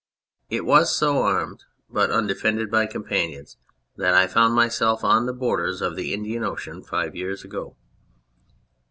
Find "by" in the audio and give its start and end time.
2.71-2.87